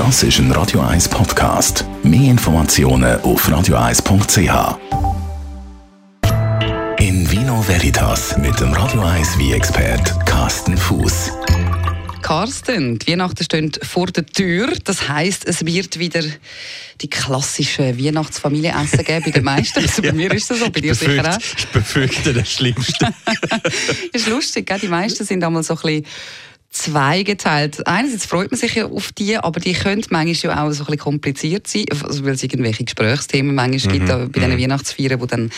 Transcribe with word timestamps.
Das 0.00 0.22
ist 0.22 0.38
ein 0.38 0.50
Radio 0.52 0.80
1 0.80 1.10
Podcast. 1.10 1.84
Mehr 2.02 2.30
Informationen 2.30 3.20
auf 3.20 3.46
radio1.ch. 3.46 4.78
In 6.98 7.30
Vino 7.30 7.62
Veritas 7.68 8.34
mit 8.38 8.58
dem 8.60 8.72
Radio 8.72 9.02
1 9.02 9.36
wie 9.36 9.52
expert 9.52 10.24
Carsten 10.24 10.78
Fuß. 10.78 11.32
Carsten, 12.22 12.98
die 12.98 13.12
Weihnachten 13.12 13.44
stehen 13.44 13.72
vor 13.82 14.06
der 14.06 14.24
Tür. 14.24 14.72
Das 14.84 15.10
heisst, 15.10 15.46
es 15.46 15.66
wird 15.66 15.98
wieder 15.98 16.22
die 17.02 17.10
klassischen 17.10 18.02
Weihnachtsfamilienessen 18.02 19.04
geben 19.04 19.24
bei 19.26 19.30
den 19.32 19.44
meisten. 19.44 19.80
Also 19.80 20.00
bei 20.02 20.12
mir 20.12 20.32
ist 20.32 20.50
das 20.50 20.60
so, 20.60 20.70
bei 20.70 20.80
dir 20.80 20.94
sicher 20.94 21.30
auch. 21.30 21.38
Ich 21.58 21.66
befürchte 21.66 22.32
das 22.32 22.50
Schlimmste. 22.50 23.12
ist 24.14 24.28
lustig, 24.28 24.66
gell? 24.66 24.78
die 24.78 24.88
meisten 24.88 25.26
sind 25.26 25.44
einmal 25.44 25.62
so 25.62 25.74
ein 25.74 25.80
bisschen 25.82 26.06
zweigeteilt. 26.70 27.86
Einerseits 27.86 28.26
freut 28.26 28.50
man 28.50 28.58
sich 28.58 28.76
ja 28.76 28.86
auf 28.86 29.12
die, 29.12 29.36
aber 29.36 29.60
die 29.60 29.72
können 29.72 30.04
manchmal 30.10 30.54
ja 30.56 30.64
auch 30.64 30.70
so 30.70 30.84
ein 30.84 30.86
bisschen 30.86 30.98
kompliziert 30.98 31.66
sein, 31.66 31.84
also 32.02 32.24
weil 32.24 32.34
es 32.34 32.42
irgendwelche 32.42 32.84
Gesprächsthemen 32.84 33.54
manchmal 33.54 33.96
mhm. 33.96 33.98
gibt 33.98 34.32
bei 34.32 34.40
diesen 34.40 34.52
mhm. 34.52 34.62
Weihnachtsfeiern, 34.62 35.20
die 35.20 35.26
dann 35.26 35.50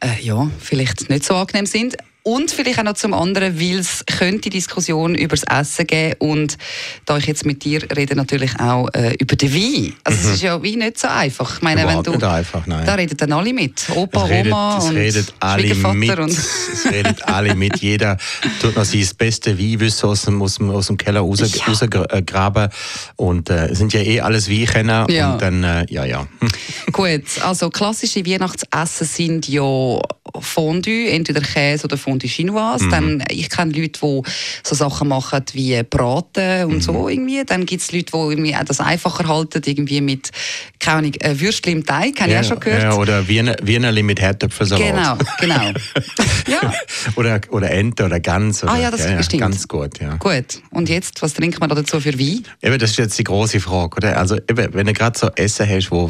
äh, 0.00 0.22
ja, 0.22 0.50
vielleicht 0.58 1.10
nicht 1.10 1.24
so 1.24 1.34
angenehm 1.34 1.66
sind. 1.66 1.96
Und 2.22 2.50
vielleicht 2.50 2.78
auch 2.78 2.84
noch 2.84 2.94
zum 2.94 3.14
anderen, 3.14 3.58
weil 3.58 3.78
es 3.78 4.04
könnte 4.04 4.50
Diskussion 4.50 5.14
über 5.14 5.34
das 5.34 5.44
Essen 5.44 5.86
geben 5.86 6.16
und 6.18 6.58
da 7.06 7.16
ich 7.16 7.26
jetzt 7.26 7.46
mit 7.46 7.64
dir 7.64 7.82
rede, 7.96 8.16
natürlich 8.16 8.58
auch 8.60 8.88
äh, 8.92 9.14
über 9.18 9.34
den 9.34 9.54
Wein. 9.54 9.94
Also 10.04 10.18
mhm. 10.18 10.26
es 10.26 10.34
ist 10.34 10.42
ja 10.42 10.62
wie 10.62 10.76
nicht 10.76 10.98
so 10.98 11.08
einfach. 11.08 11.56
Ich 11.56 11.62
meine, 11.62 11.86
wenn 11.86 12.02
du, 12.02 12.10
nicht 12.10 12.24
einfach, 12.24 12.66
nein. 12.66 12.84
Da 12.84 12.94
reden 12.94 13.16
dann 13.16 13.32
alle 13.32 13.54
mit. 13.54 13.88
Opa, 13.94 14.24
es 14.24 14.30
redet, 14.30 14.52
Oma 14.52 14.78
und 14.78 14.96
redet 14.96 15.34
alle 15.40 15.74
mit. 15.74 16.18
Und 16.18 16.30
es 16.30 16.84
redet 16.90 17.24
alle 17.26 17.54
mit. 17.54 17.78
Jeder 17.78 18.18
tut 18.60 18.76
noch 18.76 18.84
sein 18.84 19.08
beste 19.16 19.58
Wein 19.58 19.92
aus 20.02 20.22
dem, 20.22 20.42
aus 20.42 20.56
dem, 20.56 20.70
aus 20.70 20.88
dem 20.88 20.98
Keller 20.98 21.20
rausgraben. 21.20 22.62
Ja. 22.62 22.70
Und 23.16 23.48
äh, 23.48 23.74
sind 23.74 23.92
ja 23.94 24.00
eh 24.00 24.20
alles 24.20 24.50
Weinkenner. 24.50 25.06
Ja. 25.08 25.32
Und 25.32 25.42
dann, 25.42 25.64
äh, 25.64 25.86
ja, 25.88 26.04
ja. 26.04 26.26
Gut, 26.92 27.22
also 27.42 27.70
klassische 27.70 28.26
Weihnachtsessen 28.26 29.06
sind 29.06 29.48
ja 29.48 29.98
Fondue, 30.40 31.10
entweder 31.10 31.40
Käse 31.40 31.84
oder 31.84 31.96
Fondue 31.96 32.28
Chinoise. 32.28 32.84
Mhm. 32.84 32.90
Dann, 32.90 33.24
ich 33.30 33.50
kenne 33.50 33.72
Leute, 33.72 34.00
die 34.00 34.22
so 34.62 34.74
Sachen 34.74 35.08
machen 35.08 35.42
wie 35.52 35.82
Braten 35.82 36.64
und 36.64 36.74
mhm. 36.74 36.80
so 36.80 37.08
irgendwie. 37.08 37.44
Dann 37.44 37.66
gibt 37.66 37.82
es 37.82 37.92
Leute, 37.92 38.12
die 38.12 38.18
irgendwie 38.18 38.54
auch 38.54 38.64
das 38.64 38.80
einfacher 38.80 39.28
halten, 39.28 39.62
irgendwie 39.64 40.00
mit, 40.00 40.30
keine 40.78 40.98
Ahnung, 40.98 41.14
äh, 41.20 41.38
Würstchen 41.38 41.72
im 41.72 41.86
Teig, 41.86 42.20
habe 42.20 42.30
ja, 42.30 42.40
ich 42.40 42.46
auch 42.46 42.50
schon 42.50 42.60
gehört. 42.60 42.82
Ja, 42.82 42.94
oder 42.94 43.26
Wiener, 43.28 43.56
Wienerli 43.62 44.02
mit 44.02 44.20
Herdöpfelsalat. 44.20 44.86
Genau, 44.86 45.18
genau. 45.40 45.72
ja. 46.48 46.72
oder, 47.16 47.40
oder 47.50 47.70
Ente 47.70 48.04
oder 48.04 48.20
Gans. 48.20 48.62
Oder, 48.62 48.72
ah 48.72 48.78
ja, 48.78 48.90
das 48.90 49.04
ja, 49.04 49.22
stimmt. 49.22 49.42
Ganz 49.42 49.68
gut, 49.68 50.00
ja. 50.00 50.16
Gut. 50.16 50.62
Und 50.70 50.88
jetzt, 50.88 51.20
was 51.22 51.34
trinkt 51.34 51.60
man 51.60 51.68
da 51.68 51.74
dazu 51.74 52.00
für 52.00 52.18
Wein? 52.18 52.44
Eben, 52.62 52.78
das 52.78 52.90
ist 52.90 52.98
jetzt 52.98 53.18
die 53.18 53.24
große 53.24 53.60
Frage, 53.60 53.96
oder? 53.96 54.16
Also, 54.16 54.36
eben, 54.36 54.74
wenn 54.74 54.86
du 54.86 54.92
gerade 54.92 55.18
so 55.18 55.30
Essen 55.36 55.68
hast, 55.68 55.90
wo 55.90 56.08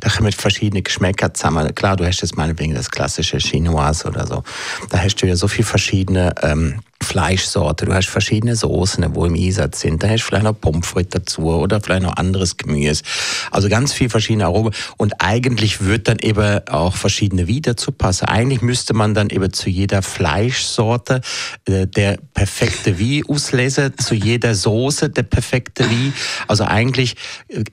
da 0.00 0.08
kommen 0.10 0.32
verschiedene 0.32 0.82
Geschmäcker 0.82 1.32
zusammen. 1.34 1.74
Klar, 1.74 1.96
du 1.96 2.06
hast 2.06 2.20
jetzt 2.22 2.36
meinetwegen 2.36 2.74
das 2.74 2.90
klassische 2.90 3.40
Chinoise 3.60 4.08
oder 4.08 4.26
so. 4.26 4.42
Da 4.88 4.98
hast 4.98 5.16
du 5.16 5.26
ja 5.26 5.36
so 5.36 5.48
viele 5.48 5.66
verschiedene 5.66 6.34
ähm, 6.42 6.80
Fleischsorten, 7.02 7.88
du 7.88 7.94
hast 7.94 8.08
verschiedene 8.08 8.54
Soßen, 8.54 9.14
wo 9.14 9.24
im 9.24 9.34
Einsatz 9.34 9.80
sind. 9.80 10.02
Da 10.02 10.08
hast 10.08 10.22
du 10.22 10.26
vielleicht 10.26 10.44
noch 10.44 10.60
Pommes 10.60 10.92
dazu 11.08 11.46
oder 11.46 11.80
vielleicht 11.80 12.02
noch 12.02 12.16
anderes 12.16 12.56
Gemüse. 12.56 13.02
Also 13.50 13.68
ganz 13.68 13.92
viel 13.92 14.10
verschiedene 14.10 14.44
Aromen. 14.44 14.72
Und 14.96 15.14
eigentlich 15.18 15.80
wird 15.80 16.08
dann 16.08 16.18
eben 16.18 16.66
auch 16.68 16.94
verschiedene 16.94 17.48
Weine 17.48 17.62
dazu 17.62 17.90
passen. 17.90 18.26
Eigentlich 18.26 18.60
müsste 18.60 18.94
man 18.94 19.14
dann 19.14 19.30
eben 19.30 19.52
zu 19.52 19.70
jeder 19.70 20.02
Fleischsorte 20.02 21.22
äh, 21.64 21.86
der 21.86 22.18
perfekte 22.34 23.00
Wein 23.00 23.22
auslesen, 23.28 23.96
zu 23.98 24.14
jeder 24.14 24.54
Soße 24.54 25.08
der 25.08 25.24
perfekte 25.24 25.90
Wein. 25.90 26.12
Also 26.46 26.64
eigentlich 26.64 27.16
äh, 27.48 27.64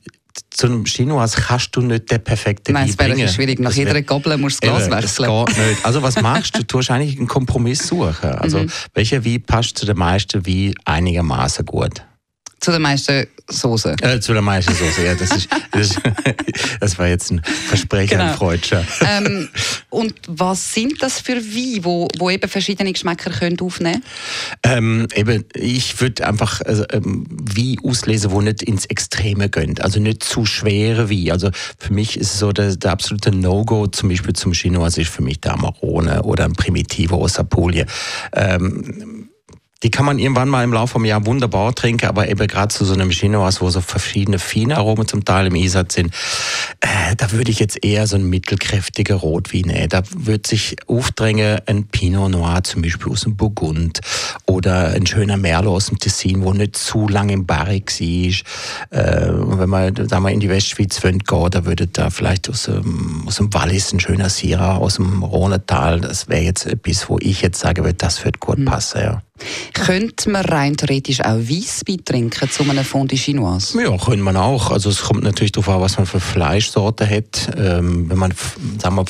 zu 0.57 0.65
einem 0.67 0.85
Chinoise 0.85 1.37
kannst 1.39 1.75
du 1.75 1.81
nicht 1.81 2.09
den 2.11 2.23
perfekten 2.23 2.73
Wein 2.73 2.93
bringen. 2.95 3.19
Das 3.19 3.29
ist 3.29 3.35
schwierig. 3.35 3.59
Nach 3.59 3.71
jeder 3.71 4.01
Gabel 4.01 4.37
musst 4.37 4.63
du 4.63 4.67
das 4.67 4.87
Glas 4.87 5.03
wechseln. 5.03 5.29
Das 5.29 5.55
geht 5.55 5.67
nicht. 5.67 5.85
Also 5.85 6.01
was 6.01 6.19
machst 6.21 6.55
du? 6.55 6.57
Du 6.67 6.79
tust 6.79 6.89
eigentlich 6.89 7.17
einen 7.17 7.27
Kompromiss 7.27 7.87
suchen. 7.87 8.31
Also 8.31 8.59
mhm. 8.59 8.71
welcher 8.95 9.23
Wein 9.23 9.43
passt 9.43 9.77
zu 9.77 9.85
den 9.85 9.97
meisten 9.97 10.45
Wein 10.47 10.73
einigermaßen 10.85 11.65
gut? 11.65 12.01
Zu 12.67 12.73
den 12.73 12.81
meisten 12.81 13.27
Soße. 13.49 13.95
Äh, 14.01 14.19
zu 14.19 14.33
der 14.33 14.41
meisten 14.41 14.73
Soße, 14.73 15.05
ja. 15.05 15.15
Das, 15.15 15.31
ist, 15.31 15.47
das, 15.71 15.91
ist, 15.91 16.01
das 16.81 16.99
war 16.99 17.07
jetzt 17.07 17.31
ein 17.31 17.41
Versprecher, 17.41 18.17
genau. 18.17 18.31
ein 18.31 18.35
Freudscher. 18.35 18.83
Ähm, 18.99 19.47
und 19.89 20.13
was 20.27 20.73
sind 20.73 21.01
das 21.01 21.21
für 21.21 21.37
Weine, 21.37 21.85
wo, 21.85 22.09
wo 22.17 22.29
eben 22.29 22.49
verschiedene 22.49 22.91
Geschmäcker 22.91 23.29
können 23.29 23.57
aufnehmen 23.61 24.03
ähm, 24.63 25.07
eben, 25.15 25.45
Ich 25.53 26.01
würde 26.01 26.27
einfach 26.27 26.59
also, 26.59 26.83
ähm, 26.91 27.25
Wein 27.29 27.77
auslesen, 27.85 28.31
wo 28.31 28.41
nicht 28.41 28.63
ins 28.63 28.83
Extreme 28.83 29.47
gehen. 29.47 29.79
Also 29.79 30.01
nicht 30.01 30.25
zu 30.25 30.45
schwere 30.45 31.09
Wein. 31.09 31.31
Also 31.31 31.51
für 31.77 31.93
mich 31.93 32.19
ist 32.19 32.37
so, 32.37 32.51
der, 32.51 32.75
der 32.75 32.91
absolute 32.91 33.31
No-Go 33.31 33.87
zum 33.87 34.09
Beispiel 34.09 34.33
zum 34.33 34.51
Chinois 34.51 34.97
ist 34.97 35.07
für 35.07 35.23
mich 35.23 35.39
der 35.39 35.53
Amarone 35.53 36.23
oder 36.23 36.43
ein 36.43 36.51
Primitivo 36.51 37.23
aus 37.23 37.39
Apulie. 37.39 37.85
Ähm, 38.33 39.29
die 39.83 39.91
kann 39.91 40.05
man 40.05 40.17
irgendwann 40.17 40.49
mal 40.49 40.63
im 40.63 40.73
Laufe 40.73 40.93
vom 40.93 41.05
Jahr 41.05 41.25
wunderbar 41.25 41.73
trinken, 41.75 42.07
aber 42.07 42.27
eben 42.29 42.47
gerade 42.47 42.69
zu 42.69 42.83
so 42.85 42.93
einem 42.93 43.11
Chinois, 43.11 43.59
wo 43.59 43.69
so 43.69 43.81
verschiedene 43.81 44.39
feine 44.39 44.77
Aromen 44.77 45.07
zum 45.07 45.23
Teil 45.23 45.47
im 45.47 45.55
Einsatz 45.55 45.95
sind, 45.95 46.13
äh, 46.79 47.15
da 47.15 47.31
würde 47.31 47.51
ich 47.51 47.59
jetzt 47.59 47.83
eher 47.83 48.07
so 48.07 48.15
ein 48.15 48.29
mittelkräftiger 48.29 49.15
Rotwein 49.15 49.61
nehmen. 49.61 49.89
Da 49.89 50.01
würde 50.15 50.47
sich 50.47 50.77
aufdrängen 50.87 51.59
ein 51.65 51.85
Pinot 51.85 52.31
Noir 52.31 52.63
zum 52.63 52.81
Beispiel 52.81 53.11
aus 53.11 53.21
dem 53.21 53.35
Burgund 53.35 54.01
oder 54.45 54.89
ein 54.89 55.05
schöner 55.05 55.37
Merlot 55.37 55.75
aus 55.75 55.85
dem 55.87 55.99
Tessin, 55.99 56.43
wo 56.43 56.53
nicht 56.53 56.75
zu 56.75 57.07
lang 57.07 57.29
im 57.29 57.45
Barrik 57.45 57.89
ist. 58.01 58.43
Äh, 58.89 59.29
wenn 59.31 59.69
man 59.69 59.93
da 59.93 60.19
mal 60.19 60.31
in 60.31 60.39
die 60.39 60.49
Westschweiz 60.49 61.01
gehen, 61.01 61.21
da 61.51 61.65
würde 61.65 61.87
da 61.87 62.09
vielleicht 62.09 62.49
aus, 62.49 62.63
dem, 62.63 63.23
aus 63.27 63.35
dem 63.35 63.53
Wallis 63.53 63.93
ein 63.93 63.99
schöner 63.99 64.29
Syrah 64.29 64.77
aus 64.77 64.95
dem 64.95 65.23
Rhonetal, 65.23 66.01
das 66.01 66.27
wäre 66.27 66.41
jetzt 66.41 66.65
etwas, 66.65 67.09
wo 67.09 67.17
ich 67.19 67.41
jetzt 67.41 67.59
sage, 67.59 67.93
das 67.93 68.25
wird 68.25 68.39
gut 68.39 68.57
hm. 68.57 68.65
passen, 68.65 69.01
ja. 69.01 69.21
Könnte 69.73 70.29
man 70.29 70.45
rein 70.45 70.75
theoretisch 70.75 71.21
auch 71.21 71.37
Weisswein 71.37 72.03
trinken 72.03 72.49
zu 72.49 72.63
einem 72.63 72.83
Fondue 72.83 73.17
Chinoise? 73.17 73.81
Ja, 73.81 73.95
könnte 73.97 74.23
man 74.23 74.37
auch. 74.37 74.71
Also 74.71 74.89
es 74.89 75.01
kommt 75.01 75.23
natürlich 75.23 75.51
darauf 75.51 75.69
an, 75.69 75.81
was 75.81 75.97
man 75.97 76.05
für 76.05 76.19
Fleischsorte 76.19 77.09
hat. 77.09 77.49
Ähm, 77.57 78.09
wenn 78.09 78.17
man 78.17 78.33
sagen 78.81 78.95
wir, 78.95 79.05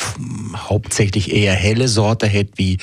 hauptsächlich 0.70 1.34
eher 1.34 1.54
helle 1.54 1.88
Sorte 1.88 2.32
hat, 2.32 2.48
wie, 2.56 2.78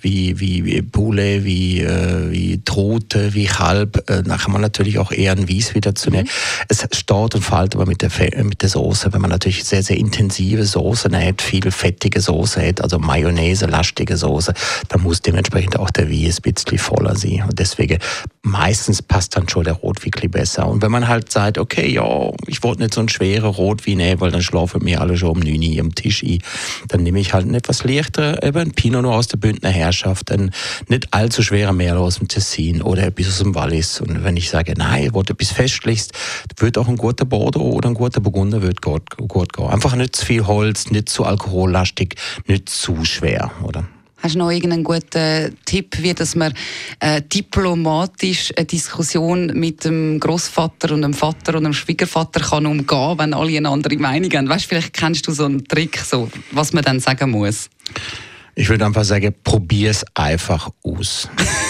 wie, 0.00 0.38
wie, 0.38 0.64
wie 0.64 0.82
Poulet, 0.82 1.44
wie, 1.44 1.80
äh, 1.80 2.30
wie 2.30 2.62
Trote, 2.64 3.34
wie 3.34 3.46
Kalb, 3.46 3.98
äh, 4.10 4.22
dann 4.22 4.38
kann 4.38 4.52
man 4.52 4.60
natürlich 4.60 4.98
auch 4.98 5.12
eher 5.12 5.32
ein 5.32 5.48
Weiss 5.48 5.74
wieder 5.74 5.94
zu 5.94 6.10
nehmen. 6.10 6.24
Mhm. 6.24 6.66
Es 6.68 6.86
steht 6.92 7.34
und 7.34 7.42
fällt 7.42 7.74
aber 7.74 7.86
mit 7.86 8.02
der, 8.02 8.10
mit 8.44 8.62
der 8.62 8.68
Soße. 8.68 9.12
Wenn 9.12 9.20
man 9.20 9.30
natürlich 9.30 9.64
sehr, 9.64 9.82
sehr 9.82 9.96
intensive 9.96 10.64
Soße 10.64 11.10
hat, 11.10 11.42
viel 11.42 11.70
fettige 11.70 12.20
Soße 12.20 12.66
hat, 12.66 12.80
also 12.80 12.98
Mayonnaise, 12.98 13.66
lastige 13.66 14.16
Soße, 14.16 14.52
dann 14.88 15.02
muss 15.02 15.22
dementsprechend 15.22 15.78
auch 15.78 15.90
der 15.90 16.10
Weiss 16.10 16.38
ein 16.38 16.52
bisschen 16.52 16.78
voller 16.90 17.16
sein. 17.16 17.44
Und 17.48 17.58
deswegen 17.58 17.98
meistens 18.42 19.02
passt 19.02 19.36
dann 19.36 19.48
schon 19.48 19.64
der 19.64 19.74
Rotwein 19.74 20.30
besser. 20.30 20.66
Und 20.66 20.82
wenn 20.82 20.90
man 20.90 21.08
halt 21.08 21.30
sagt, 21.30 21.58
okay, 21.58 21.88
ja, 21.88 22.30
ich 22.46 22.62
wollte 22.62 22.82
nicht 22.82 22.94
so 22.94 23.00
einen 23.00 23.08
schweren 23.08 23.50
Rotwein 23.50 23.98
nehmen, 23.98 24.20
weil 24.20 24.30
dann 24.30 24.42
schlafen 24.42 24.82
mir 24.82 25.00
alle 25.00 25.16
schon 25.16 25.30
um 25.30 25.40
9 25.40 25.74
Uhr 25.74 25.80
am 25.80 25.94
Tisch 25.94 26.22
ein, 26.22 26.38
dann 26.88 27.02
nehme 27.02 27.20
ich 27.20 27.32
halt 27.32 27.44
einen 27.44 27.54
etwas 27.54 27.84
leichteren, 27.84 28.38
eben 28.42 28.58
ein 28.58 28.70
Pinot 28.72 29.02
Noir 29.02 29.16
aus 29.16 29.28
der 29.28 29.38
Bündner 29.38 29.70
Herrschaft, 29.70 30.32
einen 30.32 30.50
nicht 30.88 31.12
allzu 31.12 31.42
schwerer 31.42 31.72
Merlot 31.72 32.06
aus 32.06 32.18
dem 32.18 32.28
Tessin 32.28 32.82
oder 32.82 33.04
etwas 33.04 33.28
aus 33.28 33.38
dem 33.38 33.54
Wallis. 33.54 34.00
Und 34.00 34.24
wenn 34.24 34.36
ich 34.36 34.50
sage, 34.50 34.74
nein, 34.76 35.14
wollte 35.14 35.34
etwas 35.34 35.52
Festlichst, 35.52 36.12
wird 36.58 36.78
auch 36.78 36.88
ein 36.88 36.96
guter 36.96 37.24
Bordeaux 37.24 37.72
oder 37.72 37.88
ein 37.88 37.94
guter 37.94 38.20
Burgunder 38.20 38.62
wird 38.62 38.82
gut, 38.82 39.16
gut 39.16 39.52
gehen. 39.52 39.68
Einfach 39.68 39.94
nicht 39.94 40.16
zu 40.16 40.26
viel 40.26 40.46
Holz, 40.46 40.90
nicht 40.90 41.08
zu 41.08 41.24
alkohollastig, 41.24 42.16
nicht 42.46 42.68
zu 42.68 43.04
schwer, 43.04 43.50
oder? 43.62 43.84
Hast 44.22 44.34
du 44.34 44.38
noch 44.38 44.50
irgendeinen 44.50 44.84
guten 44.84 45.56
Tipp, 45.64 45.96
wie 46.02 46.12
dass 46.12 46.34
man 46.34 46.52
äh, 47.00 47.22
diplomatisch 47.22 48.52
eine 48.56 48.66
Diskussion 48.66 49.46
mit 49.54 49.84
dem 49.84 50.20
Großvater 50.20 50.92
und 50.92 51.02
dem 51.02 51.14
Vater 51.14 51.56
und 51.56 51.64
dem 51.64 51.72
Schwiegervater 51.72 52.40
kann 52.40 52.66
umgehen, 52.66 53.18
wenn 53.18 53.32
alle 53.32 53.56
eine 53.56 53.68
andere 53.70 53.96
Meinung 53.96 54.30
haben? 54.32 54.48
Weißt, 54.48 54.66
vielleicht 54.66 54.92
kennst 54.92 55.26
du 55.26 55.32
so 55.32 55.46
einen 55.46 55.66
Trick, 55.66 55.98
so, 55.98 56.28
was 56.52 56.72
man 56.72 56.84
dann 56.84 57.00
sagen 57.00 57.30
muss. 57.30 57.70
Ich 58.54 58.68
würde 58.68 58.84
einfach 58.84 59.04
sagen, 59.04 59.34
probier 59.42 59.90
es 59.90 60.04
einfach 60.14 60.68
aus. 60.82 61.28